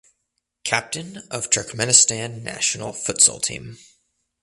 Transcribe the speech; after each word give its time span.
Captain 0.63 1.17
of 1.29 1.51
Turkmenistan 1.51 2.41
national 2.41 2.91
futsal 2.91 3.39
team. 3.39 3.77